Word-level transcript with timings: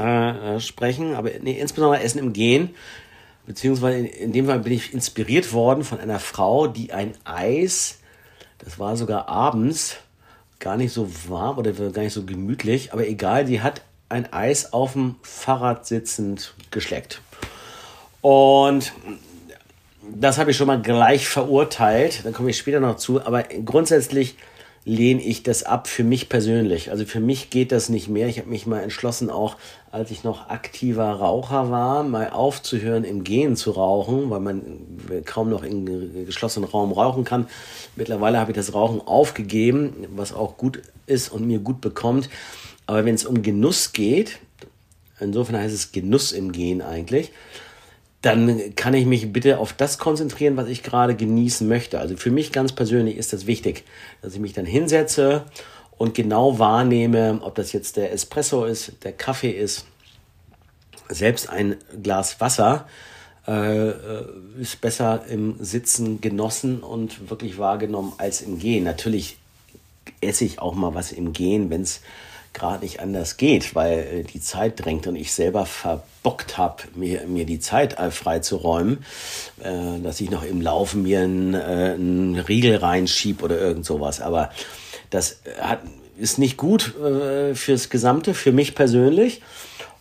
äh, 0.00 0.56
äh, 0.56 0.60
sprechen, 0.60 1.14
aber 1.14 1.30
nee, 1.42 1.60
insbesondere 1.60 2.02
Essen 2.02 2.18
im 2.18 2.32
Gehen. 2.32 2.70
Beziehungsweise 3.46 3.98
in, 3.98 4.06
in 4.06 4.32
dem 4.32 4.46
Fall 4.46 4.60
bin 4.60 4.72
ich 4.72 4.94
inspiriert 4.94 5.52
worden 5.52 5.84
von 5.84 6.00
einer 6.00 6.18
Frau, 6.18 6.66
die 6.66 6.92
ein 6.92 7.14
Eis, 7.24 7.98
das 8.58 8.78
war 8.78 8.96
sogar 8.96 9.28
abends, 9.28 9.96
gar 10.58 10.76
nicht 10.76 10.92
so 10.92 11.08
warm 11.28 11.58
oder 11.58 11.72
gar 11.72 12.02
nicht 12.02 12.12
so 12.12 12.24
gemütlich, 12.24 12.92
aber 12.92 13.06
egal, 13.06 13.44
die 13.44 13.60
hat 13.60 13.82
ein 14.08 14.32
Eis 14.32 14.72
auf 14.72 14.92
dem 14.94 15.16
Fahrrad 15.22 15.86
sitzend 15.86 16.54
geschleckt. 16.70 17.20
Und 18.20 18.92
das 20.02 20.38
habe 20.38 20.50
ich 20.50 20.56
schon 20.56 20.66
mal 20.66 20.80
gleich 20.80 21.28
verurteilt, 21.28 22.24
dann 22.24 22.32
komme 22.32 22.50
ich 22.50 22.58
später 22.58 22.80
noch 22.80 22.96
zu, 22.96 23.24
aber 23.24 23.42
grundsätzlich 23.42 24.36
lehne 24.84 25.22
ich 25.22 25.42
das 25.42 25.62
ab 25.62 25.88
für 25.88 26.04
mich 26.04 26.28
persönlich. 26.28 26.90
Also 26.90 27.04
für 27.04 27.20
mich 27.20 27.50
geht 27.50 27.70
das 27.70 27.90
nicht 27.90 28.08
mehr. 28.08 28.28
Ich 28.28 28.38
habe 28.38 28.48
mich 28.48 28.66
mal 28.66 28.80
entschlossen, 28.80 29.30
auch 29.30 29.56
als 29.92 30.10
ich 30.10 30.24
noch 30.24 30.48
aktiver 30.48 31.10
Raucher 31.10 31.70
war, 31.70 32.02
mal 32.02 32.30
aufzuhören, 32.30 33.04
im 33.04 33.22
Gehen 33.22 33.56
zu 33.56 33.72
rauchen, 33.72 34.30
weil 34.30 34.40
man 34.40 34.62
kaum 35.26 35.50
noch 35.50 35.64
in 35.64 36.24
geschlossenen 36.24 36.68
Raum 36.68 36.92
rauchen 36.92 37.24
kann. 37.24 37.46
Mittlerweile 37.96 38.38
habe 38.38 38.52
ich 38.52 38.56
das 38.56 38.72
Rauchen 38.72 39.00
aufgegeben, 39.00 40.06
was 40.16 40.32
auch 40.32 40.56
gut 40.56 40.80
ist 41.06 41.30
und 41.30 41.46
mir 41.46 41.58
gut 41.58 41.80
bekommt. 41.80 42.30
Aber 42.86 43.04
wenn 43.04 43.14
es 43.14 43.26
um 43.26 43.42
Genuss 43.42 43.92
geht, 43.92 44.38
insofern 45.20 45.58
heißt 45.58 45.74
es 45.74 45.92
Genuss 45.92 46.32
im 46.32 46.52
Gehen 46.52 46.80
eigentlich, 46.80 47.32
dann 48.22 48.74
kann 48.74 48.92
ich 48.94 49.06
mich 49.06 49.32
bitte 49.32 49.58
auf 49.58 49.72
das 49.72 49.98
konzentrieren, 49.98 50.56
was 50.56 50.68
ich 50.68 50.82
gerade 50.82 51.14
genießen 51.14 51.66
möchte. 51.66 51.98
Also 51.98 52.16
für 52.16 52.30
mich 52.30 52.52
ganz 52.52 52.72
persönlich 52.72 53.16
ist 53.16 53.32
das 53.32 53.46
wichtig, 53.46 53.84
dass 54.20 54.34
ich 54.34 54.40
mich 54.40 54.52
dann 54.52 54.66
hinsetze 54.66 55.44
und 55.96 56.14
genau 56.14 56.58
wahrnehme, 56.58 57.40
ob 57.42 57.54
das 57.54 57.72
jetzt 57.72 57.96
der 57.96 58.12
Espresso 58.12 58.64
ist, 58.64 58.92
der 59.04 59.12
Kaffee 59.12 59.50
ist, 59.50 59.86
selbst 61.08 61.48
ein 61.48 61.76
Glas 62.02 62.40
Wasser 62.40 62.86
äh, 63.46 63.92
ist 64.60 64.80
besser 64.80 65.24
im 65.28 65.56
Sitzen 65.58 66.20
genossen 66.20 66.80
und 66.80 67.30
wirklich 67.30 67.58
wahrgenommen 67.58 68.12
als 68.18 68.42
im 68.42 68.58
Gehen. 68.58 68.84
Natürlich 68.84 69.38
esse 70.20 70.44
ich 70.44 70.58
auch 70.58 70.74
mal 70.74 70.94
was 70.94 71.12
im 71.12 71.32
Gehen, 71.32 71.70
wenn 71.70 71.82
es 71.82 72.00
gerade 72.52 72.84
nicht 72.84 73.00
anders 73.00 73.36
geht, 73.36 73.74
weil 73.74 73.98
äh, 73.98 74.22
die 74.22 74.40
Zeit 74.40 74.84
drängt 74.84 75.06
und 75.06 75.16
ich 75.16 75.32
selber 75.32 75.66
verbockt 75.66 76.58
habe, 76.58 76.82
mir, 76.94 77.26
mir 77.26 77.46
die 77.46 77.60
Zeit 77.60 77.98
äh, 77.98 78.10
freizuräumen, 78.10 79.04
äh, 79.62 80.00
dass 80.02 80.20
ich 80.20 80.30
noch 80.30 80.44
im 80.44 80.60
Laufen 80.60 81.02
mir 81.02 81.20
einen, 81.20 81.54
äh, 81.54 81.94
einen 81.94 82.38
Riegel 82.38 82.76
reinschieb 82.76 83.42
oder 83.42 83.58
irgend 83.58 83.84
sowas. 83.84 84.20
Aber 84.20 84.50
das 85.10 85.40
hat, 85.60 85.80
ist 86.18 86.38
nicht 86.38 86.56
gut 86.56 86.94
äh, 86.98 87.54
fürs 87.54 87.88
Gesamte, 87.88 88.34
für 88.34 88.52
mich 88.52 88.74
persönlich. 88.74 89.40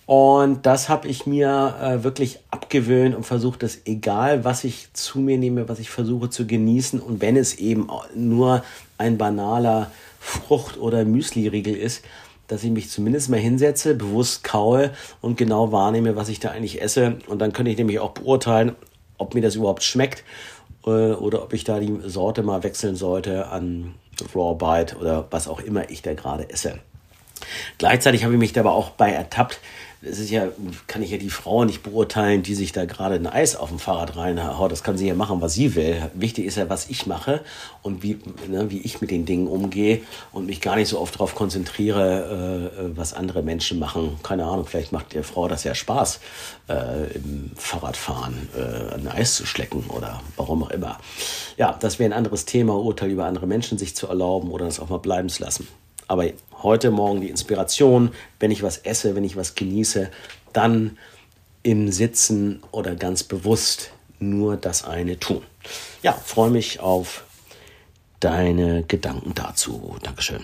Und 0.05 0.65
das 0.65 0.89
habe 0.89 1.07
ich 1.07 1.27
mir 1.27 1.75
äh, 1.79 2.03
wirklich 2.03 2.39
abgewöhnt 2.49 3.15
und 3.15 3.25
versucht, 3.25 3.61
dass 3.61 3.77
egal, 3.85 4.43
was 4.43 4.63
ich 4.63 4.91
zu 4.93 5.19
mir 5.19 5.37
nehme, 5.37 5.69
was 5.69 5.77
ich 5.77 5.91
versuche 5.91 6.31
zu 6.31 6.47
genießen 6.47 6.99
und 6.99 7.21
wenn 7.21 7.37
es 7.37 7.59
eben 7.59 7.89
nur 8.15 8.63
ein 8.97 9.19
banaler 9.19 9.91
Frucht- 10.19 10.79
oder 10.79 11.05
Müsli-Riegel 11.05 11.75
ist, 11.75 12.03
dass 12.49 12.63
ich 12.63 12.71
mich 12.71 12.89
zumindest 12.89 13.29
mal 13.29 13.39
hinsetze, 13.39 13.95
bewusst 13.95 14.43
kaue 14.43 14.91
und 15.21 15.37
genau 15.37 15.71
wahrnehme, 15.71 16.15
was 16.15 16.27
ich 16.27 16.39
da 16.39 16.49
eigentlich 16.49 16.81
esse. 16.81 17.19
Und 17.27 17.39
dann 17.39 17.53
könnte 17.53 17.71
ich 17.71 17.77
nämlich 17.77 17.99
auch 17.99 18.11
beurteilen, 18.11 18.75
ob 19.17 19.35
mir 19.35 19.41
das 19.41 19.55
überhaupt 19.55 19.83
schmeckt 19.83 20.23
äh, 20.85 20.89
oder 20.89 21.43
ob 21.43 21.53
ich 21.53 21.63
da 21.63 21.79
die 21.79 21.99
Sorte 22.05 22.43
mal 22.43 22.63
wechseln 22.63 22.95
sollte 22.95 23.47
an 23.47 23.93
Raw 24.35 24.55
Bite 24.55 24.97
oder 24.97 25.27
was 25.29 25.47
auch 25.47 25.61
immer 25.61 25.89
ich 25.89 26.01
da 26.01 26.13
gerade 26.13 26.49
esse. 26.49 26.79
Gleichzeitig 27.77 28.23
habe 28.23 28.33
ich 28.33 28.39
mich 28.39 28.53
dabei 28.53 28.71
auch 28.71 28.89
bei 28.89 29.11
ertappt, 29.11 29.59
es 30.01 30.17
ist 30.17 30.29
ja, 30.29 30.47
kann 30.87 31.03
ich 31.03 31.11
ja 31.11 31.17
die 31.17 31.29
Frau 31.29 31.65
nicht 31.65 31.83
beurteilen, 31.83 32.41
die 32.41 32.55
sich 32.55 32.71
da 32.71 32.85
gerade 32.85 33.15
ein 33.15 33.27
Eis 33.27 33.57
auf 33.57 33.67
dem 33.67 33.79
Fahrrad 33.79 34.15
reinhaut. 34.15 34.71
Das 34.71 34.81
kann 34.81 34.97
sie 34.97 35.07
ja 35.07 35.13
machen, 35.13 35.41
was 35.41 35.55
sie 35.55 35.75
will. 35.75 36.09
Wichtig 36.13 36.45
ist 36.45 36.55
ja, 36.55 36.69
was 36.69 36.89
ich 36.89 37.05
mache 37.05 37.41
und 37.81 38.01
wie, 38.01 38.17
ne, 38.47 38.71
wie 38.71 38.79
ich 38.79 39.01
mit 39.01 39.11
den 39.11 39.25
Dingen 39.25 39.47
umgehe 39.47 40.01
und 40.31 40.45
mich 40.45 40.61
gar 40.61 40.77
nicht 40.77 40.87
so 40.87 41.01
oft 41.01 41.15
darauf 41.15 41.35
konzentriere, 41.35 42.71
äh, 42.79 42.97
was 42.97 43.13
andere 43.13 43.43
Menschen 43.43 43.77
machen. 43.77 44.17
Keine 44.23 44.45
Ahnung, 44.45 44.65
vielleicht 44.65 44.93
macht 44.93 45.13
der 45.13 45.25
Frau 45.25 45.49
das 45.49 45.65
ja 45.65 45.75
Spaß, 45.75 46.21
äh, 46.69 47.15
im 47.15 47.51
Fahrradfahren 47.57 48.47
äh, 48.55 48.93
ein 48.95 49.07
Eis 49.09 49.35
zu 49.35 49.45
schlecken 49.45 49.83
oder 49.89 50.21
warum 50.37 50.63
auch 50.63 50.69
immer. 50.69 50.97
Ja, 51.57 51.77
das 51.77 51.99
wäre 51.99 52.09
ein 52.09 52.17
anderes 52.17 52.45
Thema, 52.45 52.73
Urteil 52.73 53.11
über 53.11 53.25
andere 53.25 53.47
Menschen 53.47 53.77
sich 53.77 53.97
zu 53.97 54.07
erlauben 54.07 54.49
oder 54.49 54.63
das 54.63 54.79
auch 54.79 54.87
mal 54.87 54.99
bleiben 54.99 55.27
zu 55.27 55.43
lassen. 55.43 55.67
Aber 56.07 56.25
heute 56.63 56.91
Morgen 56.91 57.21
die 57.21 57.29
Inspiration, 57.29 58.11
wenn 58.39 58.51
ich 58.51 58.63
was 58.63 58.77
esse, 58.77 59.15
wenn 59.15 59.23
ich 59.23 59.35
was 59.35 59.55
genieße, 59.55 60.09
dann 60.53 60.97
im 61.63 61.91
Sitzen 61.91 62.61
oder 62.71 62.95
ganz 62.95 63.23
bewusst 63.23 63.91
nur 64.19 64.57
das 64.57 64.83
eine 64.83 65.19
tun. 65.19 65.41
Ja, 66.01 66.13
freue 66.13 66.49
mich 66.49 66.79
auf 66.79 67.23
deine 68.19 68.83
Gedanken 68.83 69.33
dazu. 69.35 69.95
Dankeschön. 70.03 70.41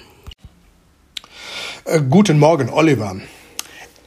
Äh, 1.86 2.02
guten 2.02 2.40
Morgen, 2.40 2.70
Oliver. 2.70 3.16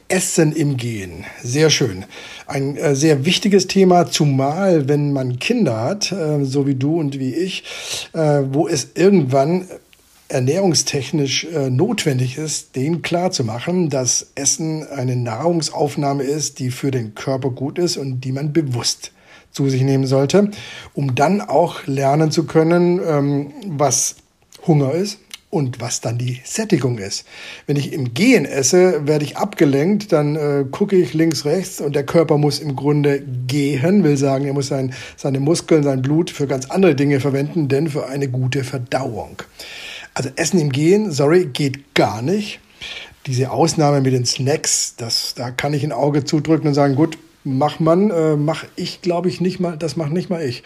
Essen 0.07 0.53
im 0.53 0.75
Gehen. 0.75 1.25
Sehr 1.43 1.69
schön. 1.69 2.05
Ein 2.47 2.77
äh, 2.77 2.95
sehr 2.95 3.25
wichtiges 3.25 3.67
Thema, 3.67 4.07
zumal 4.07 4.87
wenn 4.87 5.13
man 5.13 5.37
Kinder 5.37 5.79
hat, 5.79 6.11
äh, 6.11 6.43
so 6.43 6.65
wie 6.65 6.73
du 6.73 6.99
und 6.99 7.19
wie 7.19 7.35
ich, 7.35 7.63
äh, 8.13 8.41
wo 8.49 8.67
es 8.67 8.89
irgendwann 8.95 9.67
ernährungstechnisch 10.29 11.45
äh, 11.45 11.69
notwendig 11.69 12.37
ist, 12.37 12.75
denen 12.75 13.01
klar 13.01 13.31
zu 13.31 13.43
machen, 13.43 13.89
dass 13.89 14.27
Essen 14.35 14.87
eine 14.87 15.15
Nahrungsaufnahme 15.15 16.23
ist, 16.23 16.59
die 16.59 16.71
für 16.71 16.91
den 16.91 17.15
Körper 17.15 17.49
gut 17.49 17.79
ist 17.79 17.97
und 17.97 18.21
die 18.21 18.31
man 18.31 18.53
bewusst 18.53 19.11
zu 19.51 19.67
sich 19.67 19.81
nehmen 19.81 20.05
sollte, 20.05 20.51
um 20.93 21.15
dann 21.15 21.41
auch 21.41 21.85
lernen 21.87 22.31
zu 22.31 22.45
können, 22.45 23.01
ähm, 23.05 23.51
was 23.65 24.17
Hunger 24.67 24.91
ist 24.91 25.19
und 25.49 25.81
was 25.81 26.01
dann 26.01 26.19
die 26.19 26.39
Sättigung 26.43 26.99
ist. 26.99 27.25
Wenn 27.65 27.75
ich 27.75 27.91
im 27.91 28.13
Gehen 28.13 28.45
esse, 28.45 29.07
werde 29.07 29.25
ich 29.25 29.37
abgelenkt, 29.37 30.11
dann 30.11 30.35
äh, 30.35 30.65
gucke 30.69 30.95
ich 30.95 31.15
links, 31.15 31.45
rechts 31.45 31.81
und 31.81 31.95
der 31.95 32.05
Körper 32.05 32.37
muss 32.37 32.59
im 32.59 32.75
Grunde 32.75 33.23
gehen, 33.47 34.03
will 34.03 34.17
sagen, 34.17 34.45
er 34.45 34.53
muss 34.53 34.67
sein, 34.67 34.93
seine 35.17 35.39
Muskeln, 35.39 35.81
sein 35.81 36.03
Blut 36.03 36.29
für 36.29 36.45
ganz 36.45 36.69
andere 36.69 36.93
Dinge 36.93 37.19
verwenden, 37.19 37.67
denn 37.67 37.89
für 37.89 38.07
eine 38.07 38.27
gute 38.27 38.63
Verdauung. 38.63 39.41
Also 40.13 40.29
Essen 40.35 40.59
im 40.59 40.71
Gehen, 40.71 41.11
sorry, 41.11 41.45
geht 41.45 41.93
gar 41.95 42.21
nicht. 42.21 42.59
Diese 43.25 43.51
Ausnahme 43.51 44.01
mit 44.01 44.13
den 44.13 44.25
Snacks, 44.25 44.95
das, 44.97 45.33
da 45.35 45.51
kann 45.51 45.73
ich 45.73 45.83
ein 45.83 45.91
Auge 45.91 46.23
zudrücken 46.23 46.67
und 46.67 46.73
sagen, 46.73 46.95
gut, 46.95 47.17
mach 47.43 47.79
man, 47.79 48.09
äh, 48.09 48.35
mach 48.35 48.65
ich, 48.75 49.01
glaube 49.01 49.29
ich, 49.29 49.41
nicht 49.41 49.59
mal, 49.59 49.77
das 49.77 49.95
macht 49.95 50.11
nicht 50.11 50.29
mal 50.29 50.41
ich. 50.41 50.63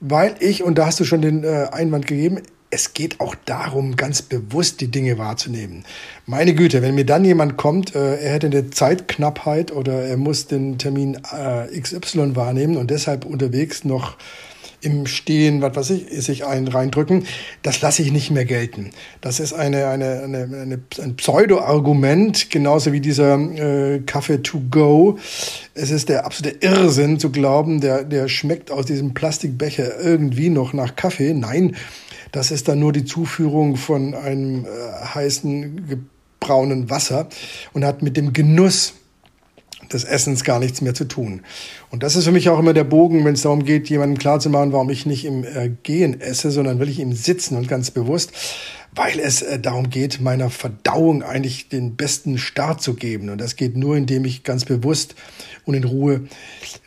Weil 0.00 0.34
ich, 0.40 0.62
und 0.62 0.78
da 0.78 0.86
hast 0.86 1.00
du 1.00 1.04
schon 1.04 1.22
den 1.22 1.44
äh, 1.44 1.68
Einwand 1.72 2.06
gegeben, 2.06 2.40
es 2.70 2.92
geht 2.92 3.20
auch 3.20 3.34
darum, 3.46 3.96
ganz 3.96 4.20
bewusst 4.20 4.80
die 4.80 4.88
Dinge 4.88 5.16
wahrzunehmen. 5.16 5.84
Meine 6.26 6.54
Güte, 6.54 6.82
wenn 6.82 6.94
mir 6.94 7.06
dann 7.06 7.24
jemand 7.24 7.56
kommt, 7.56 7.94
äh, 7.94 8.16
er 8.16 8.34
hätte 8.34 8.48
eine 8.48 8.70
Zeitknappheit 8.70 9.72
oder 9.72 10.02
er 10.02 10.16
muss 10.18 10.46
den 10.46 10.76
Termin 10.76 11.18
äh, 11.32 11.80
XY 11.80 12.36
wahrnehmen 12.36 12.76
und 12.76 12.90
deshalb 12.90 13.24
unterwegs 13.24 13.84
noch 13.84 14.18
im 14.80 15.06
Stehen, 15.06 15.62
was 15.62 15.76
weiß 15.76 15.90
ich, 15.90 16.22
sich 16.24 16.46
ein 16.46 16.68
reindrücken, 16.68 17.24
das 17.62 17.80
lasse 17.80 18.02
ich 18.02 18.12
nicht 18.12 18.30
mehr 18.30 18.44
gelten. 18.44 18.90
Das 19.20 19.40
ist 19.40 19.52
eine, 19.52 19.88
eine, 19.88 20.22
eine, 20.22 20.38
eine 20.42 20.80
ein 21.00 21.16
Pseudo-Argument, 21.16 22.50
genauso 22.50 22.92
wie 22.92 23.00
dieser 23.00 23.38
äh, 23.38 24.00
Kaffee 24.00 24.42
to 24.42 24.60
go. 24.70 25.18
Es 25.74 25.90
ist 25.90 26.08
der 26.08 26.24
absolute 26.24 26.58
Irrsinn 26.60 27.18
zu 27.18 27.30
glauben, 27.30 27.80
der, 27.80 28.04
der 28.04 28.28
schmeckt 28.28 28.70
aus 28.70 28.86
diesem 28.86 29.14
Plastikbecher 29.14 30.00
irgendwie 30.00 30.50
noch 30.50 30.72
nach 30.72 30.96
Kaffee. 30.96 31.34
Nein, 31.34 31.76
Das 32.32 32.50
ist 32.50 32.68
dann 32.68 32.78
nur 32.78 32.92
die 32.92 33.04
Zuführung 33.04 33.76
von 33.76 34.14
einem 34.14 34.64
äh, 34.64 34.68
heißen 35.14 36.06
braunen 36.40 36.90
Wasser 36.90 37.28
und 37.72 37.84
hat 37.84 38.02
mit 38.02 38.16
dem 38.16 38.32
Genuss 38.32 38.94
des 39.92 40.04
Essens 40.04 40.44
gar 40.44 40.58
nichts 40.58 40.80
mehr 40.80 40.94
zu 40.94 41.04
tun. 41.04 41.42
Und 41.90 42.02
das 42.02 42.16
ist 42.16 42.24
für 42.24 42.32
mich 42.32 42.48
auch 42.48 42.58
immer 42.58 42.74
der 42.74 42.84
Bogen, 42.84 43.24
wenn 43.24 43.34
es 43.34 43.42
darum 43.42 43.64
geht, 43.64 43.88
jemandem 43.88 44.18
klarzumachen, 44.18 44.72
warum 44.72 44.90
ich 44.90 45.06
nicht 45.06 45.24
im 45.24 45.44
äh, 45.44 45.70
Gehen 45.82 46.20
esse, 46.20 46.50
sondern 46.50 46.78
will 46.78 46.88
ich 46.88 47.00
im 47.00 47.12
Sitzen 47.12 47.56
und 47.56 47.68
ganz 47.68 47.90
bewusst, 47.90 48.32
weil 48.94 49.20
es 49.20 49.42
äh, 49.42 49.58
darum 49.58 49.90
geht, 49.90 50.20
meiner 50.20 50.50
Verdauung 50.50 51.22
eigentlich 51.22 51.68
den 51.68 51.96
besten 51.96 52.38
Start 52.38 52.82
zu 52.82 52.94
geben. 52.94 53.30
Und 53.30 53.40
das 53.40 53.56
geht 53.56 53.76
nur, 53.76 53.96
indem 53.96 54.24
ich 54.24 54.44
ganz 54.44 54.64
bewusst 54.64 55.14
und 55.64 55.74
in 55.74 55.84
Ruhe, 55.84 56.22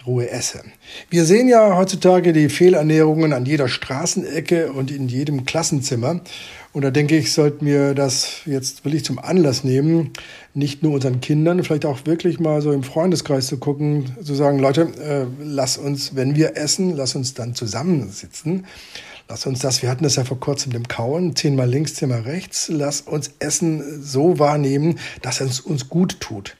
Ruhe 0.06 0.30
esse. 0.30 0.64
Wir 1.10 1.26
sehen 1.26 1.48
ja 1.48 1.76
heutzutage 1.76 2.34
die 2.34 2.50
Fehlernährungen 2.50 3.34
an 3.34 3.46
jeder 3.46 3.68
Straßenecke 3.68 4.74
und 4.74 4.92
in 4.92 5.08
jedem 5.08 5.46
Klassenzimmer. 5.46 6.22
Und 6.74 6.84
da 6.84 6.90
denke 6.90 7.18
ich, 7.18 7.34
sollten 7.34 7.66
wir 7.66 7.94
das 7.94 8.42
jetzt 8.46 8.86
wirklich 8.86 9.04
zum 9.04 9.20
Anlass 9.20 9.64
nehmen, 9.66 10.12
nicht 10.54 10.84
nur 10.84 10.94
unseren 10.94 11.20
Kindern, 11.20 11.64
vielleicht 11.64 11.86
auch 11.86 12.06
wirklich 12.06 12.40
mal 12.40 12.62
so 12.62 12.72
im 12.72 12.84
Freundeskreis 12.84 13.48
zu 13.48 13.58
gucken, 13.58 14.16
zu 14.24 14.36
sagen, 14.36 14.58
Leute, 14.58 14.84
äh, 15.00 15.26
lass 15.44 15.78
uns, 15.78 16.16
wenn 16.16 16.36
wir 16.36 16.56
essen, 16.56 16.96
lass 16.96 17.16
uns 17.16 17.34
dann 17.34 17.56
zusammensitzen. 17.56 18.66
Lass 19.32 19.46
uns 19.46 19.60
das, 19.60 19.82
wir 19.82 19.90
hatten 19.90 20.04
das 20.04 20.18
ja 20.18 20.26
vor 20.26 20.42
kurzem 20.42 20.74
dem 20.74 20.90
Kauen, 20.90 21.38
zehnmal 21.38 21.70
links, 21.70 21.94
zehnmal 21.94 22.20
rechts, 22.20 22.68
lass 22.68 23.00
uns 23.00 23.32
Essen 23.40 24.04
so 24.04 24.40
wahrnehmen, 24.40 25.00
dass 25.22 25.40
es 25.40 25.62
uns 25.62 25.88
gut 25.88 26.20
tut. 26.20 26.58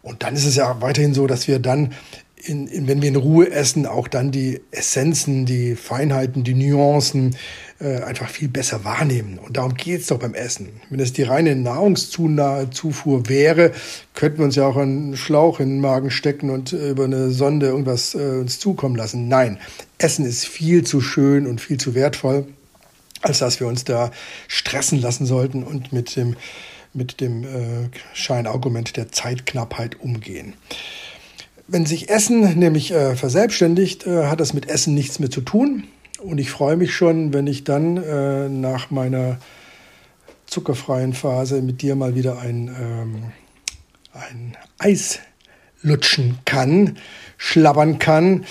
Und 0.00 0.22
dann 0.22 0.34
ist 0.34 0.46
es 0.46 0.56
ja 0.56 0.80
weiterhin 0.80 1.12
so, 1.12 1.26
dass 1.26 1.46
wir 1.46 1.58
dann 1.58 1.92
in, 2.36 2.66
in, 2.68 2.86
wenn 2.86 3.00
wir 3.00 3.08
in 3.08 3.16
Ruhe 3.16 3.50
essen, 3.50 3.86
auch 3.86 4.08
dann 4.08 4.30
die 4.30 4.60
Essenzen, 4.70 5.46
die 5.46 5.74
Feinheiten, 5.74 6.44
die 6.44 6.54
Nuancen 6.54 7.34
äh, 7.80 8.02
einfach 8.02 8.28
viel 8.28 8.48
besser 8.48 8.84
wahrnehmen. 8.84 9.38
Und 9.38 9.56
darum 9.56 9.74
geht's 9.74 10.08
doch 10.08 10.18
beim 10.18 10.34
Essen. 10.34 10.68
Wenn 10.90 11.00
es 11.00 11.12
die 11.12 11.22
reine 11.22 11.56
Nahrungszufuhr 11.56 13.28
wäre, 13.28 13.72
könnten 14.14 14.38
wir 14.38 14.44
uns 14.44 14.56
ja 14.56 14.66
auch 14.66 14.76
einen 14.76 15.16
Schlauch 15.16 15.60
in 15.60 15.70
den 15.70 15.80
Magen 15.80 16.10
stecken 16.10 16.50
und 16.50 16.72
äh, 16.72 16.90
über 16.90 17.04
eine 17.04 17.30
Sonde 17.30 17.66
irgendwas 17.66 18.14
äh, 18.14 18.18
uns 18.18 18.58
zukommen 18.58 18.96
lassen. 18.96 19.28
Nein, 19.28 19.58
Essen 19.98 20.26
ist 20.26 20.46
viel 20.46 20.84
zu 20.84 21.00
schön 21.00 21.46
und 21.46 21.60
viel 21.60 21.78
zu 21.78 21.94
wertvoll, 21.94 22.46
als 23.22 23.38
dass 23.38 23.60
wir 23.60 23.66
uns 23.66 23.84
da 23.84 24.10
stressen 24.46 25.00
lassen 25.00 25.24
sollten 25.24 25.62
und 25.62 25.92
mit 25.92 26.16
dem, 26.16 26.36
mit 26.92 27.20
dem 27.20 27.44
äh, 27.44 27.88
Scheinargument 28.12 28.96
der 28.96 29.10
Zeitknappheit 29.10 30.00
umgehen. 30.00 30.54
Wenn 31.68 31.84
sich 31.84 32.08
Essen 32.08 32.58
nämlich 32.58 32.92
äh, 32.92 33.16
verselbstständigt, 33.16 34.06
äh, 34.06 34.26
hat 34.26 34.40
das 34.40 34.54
mit 34.54 34.68
Essen 34.68 34.94
nichts 34.94 35.18
mehr 35.18 35.30
zu 35.30 35.40
tun. 35.40 35.84
Und 36.18 36.38
ich 36.38 36.50
freue 36.50 36.76
mich 36.76 36.94
schon, 36.94 37.32
wenn 37.32 37.46
ich 37.46 37.64
dann 37.64 37.96
äh, 37.96 38.48
nach 38.48 38.90
meiner 38.90 39.38
zuckerfreien 40.46 41.12
Phase 41.12 41.62
mit 41.62 41.82
dir 41.82 41.96
mal 41.96 42.14
wieder 42.14 42.38
ein, 42.38 42.68
ähm, 42.68 43.22
ein 44.12 44.56
Eis 44.78 45.18
lutschen 45.82 46.38
kann, 46.44 46.98
schlabbern 47.36 47.98
kann, 47.98 48.46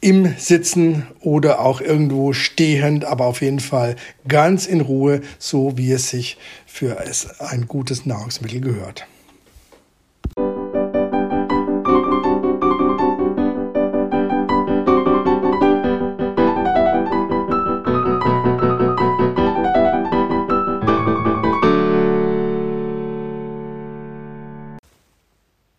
im 0.00 0.34
Sitzen 0.36 1.06
oder 1.20 1.60
auch 1.60 1.80
irgendwo 1.80 2.32
stehend, 2.32 3.04
aber 3.04 3.24
auf 3.26 3.40
jeden 3.40 3.60
Fall 3.60 3.96
ganz 4.28 4.66
in 4.66 4.80
Ruhe, 4.80 5.22
so 5.38 5.76
wie 5.76 5.90
es 5.90 6.10
sich 6.10 6.36
für 6.66 6.98
ein 7.40 7.66
gutes 7.66 8.06
Nahrungsmittel 8.06 8.60
gehört. 8.60 9.06